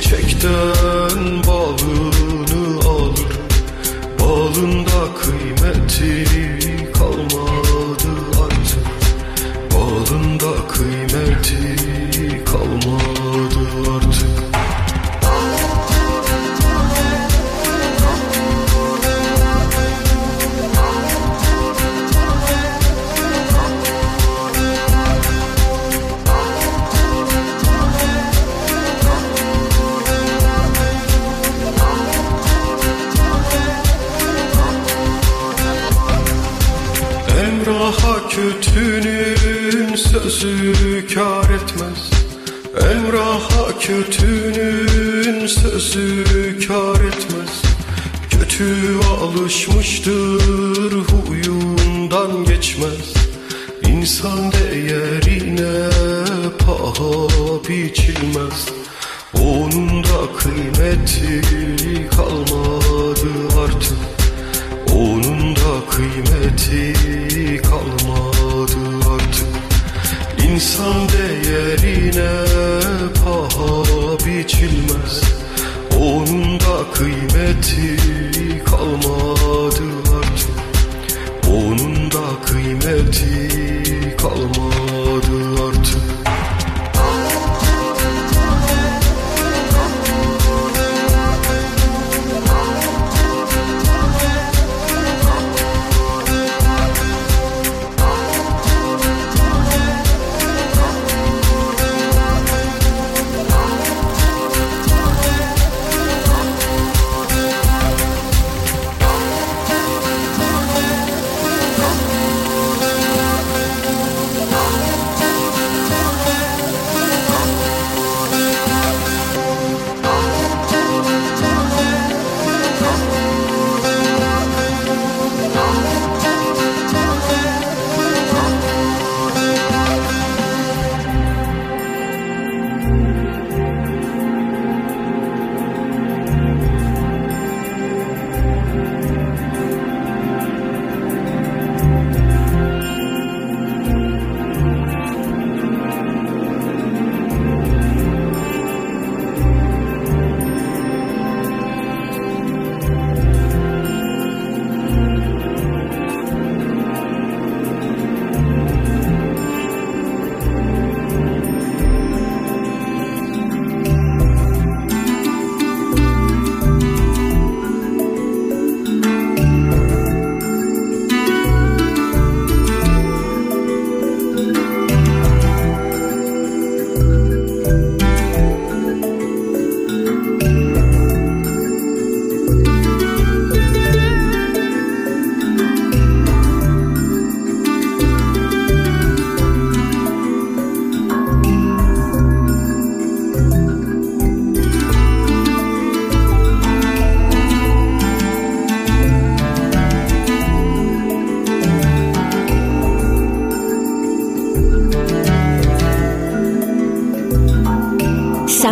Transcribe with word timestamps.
Çiçekten 0.00 1.42
balını 1.46 2.80
alır 2.88 3.36
Balında 4.20 5.14
kıymeti 5.22 6.55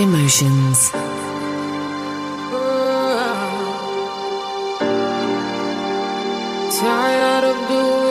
Emotions. 0.00 0.90
Tired 6.80 7.44
of 7.44 7.68
doing 7.68 8.09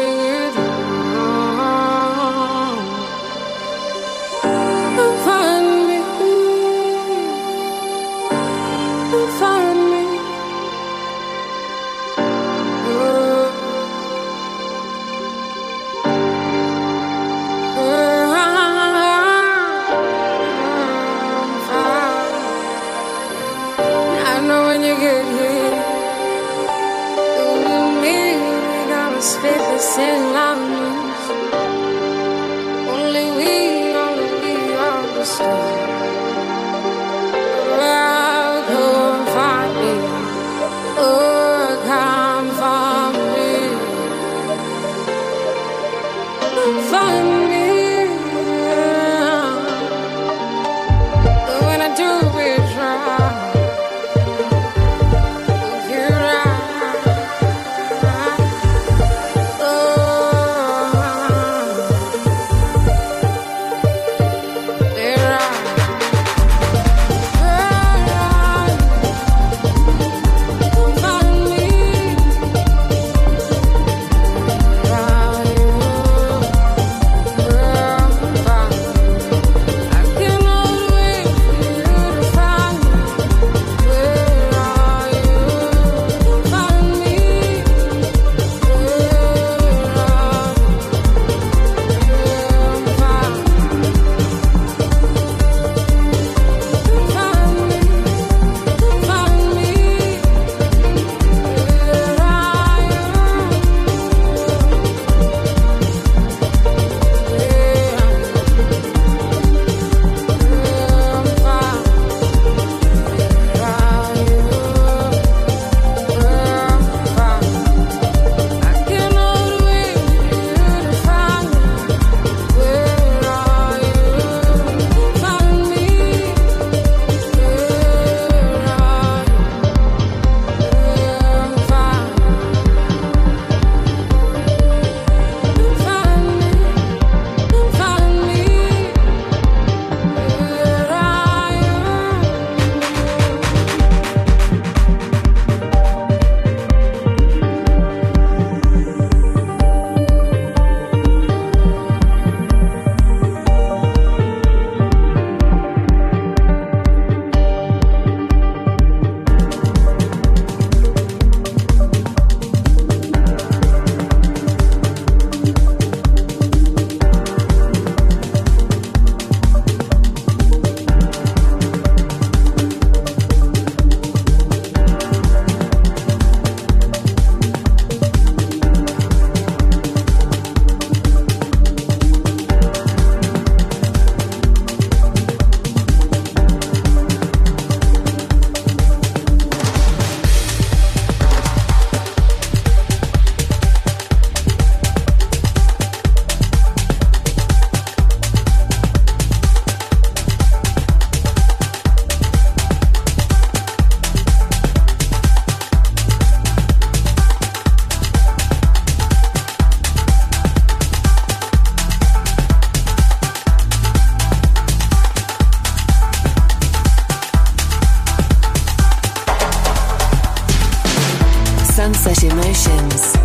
emotions. 222.32 223.16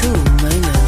Cool 0.00 0.24
moments. 0.42 0.83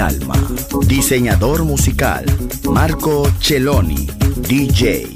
Alma. 0.00 0.34
Diseñador 0.86 1.64
musical, 1.64 2.24
Marco 2.64 3.30
Celloni, 3.40 4.06
DJ. 4.48 5.15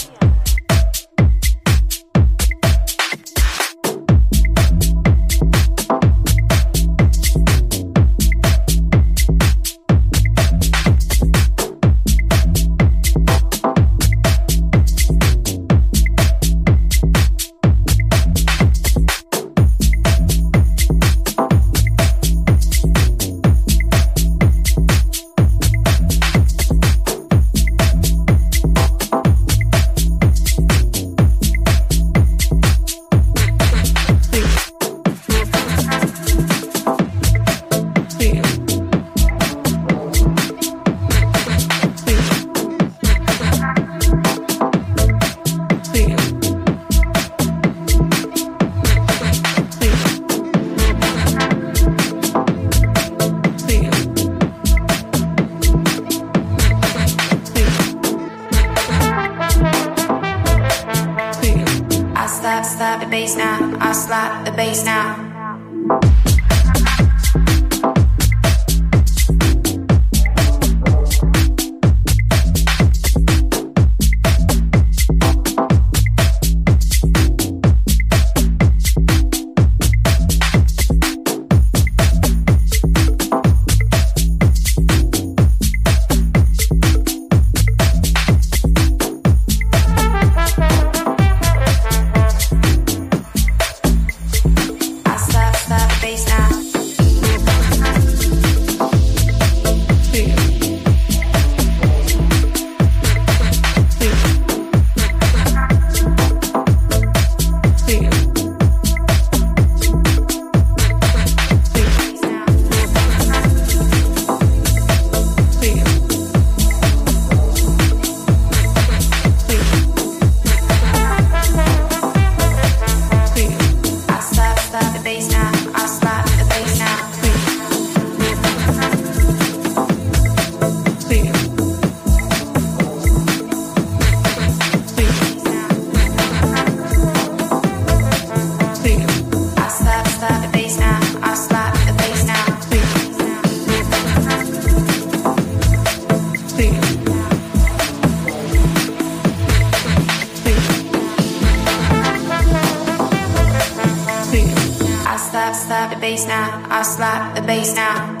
now. 157.69 158.20